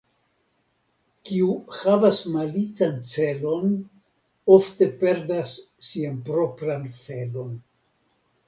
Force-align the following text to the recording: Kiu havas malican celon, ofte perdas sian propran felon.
Kiu 1.29 1.49
havas 1.79 2.21
malican 2.37 2.97
celon, 3.13 3.69
ofte 4.57 4.89
perdas 5.05 5.55
sian 5.91 6.19
propran 6.31 6.93
felon. 7.05 7.57